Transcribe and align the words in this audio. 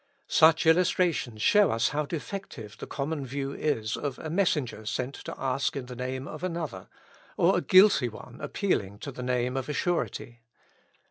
Such 0.27 0.65
illustrations 0.65 1.43
show 1.43 1.69
us 1.69 1.89
how 1.89 2.07
defective 2.07 2.75
the 2.79 2.87
com 2.87 3.09
mon 3.09 3.23
view 3.23 3.53
is 3.53 3.95
of 3.95 4.17
a 4.17 4.31
messenger 4.31 4.83
sent 4.83 5.13
to 5.13 5.35
ask 5.37 5.75
in 5.75 5.85
the 5.85 5.95
name 5.95 6.27
of 6.27 6.43
another, 6.43 6.89
or 7.37 7.55
a 7.55 7.61
guilty 7.61 8.09
one 8.09 8.39
appealing 8.41 8.97
to 8.97 9.11
the 9.11 9.21
name 9.21 9.55
of 9.55 9.69
a 9.69 9.73
surety. 9.73 10.41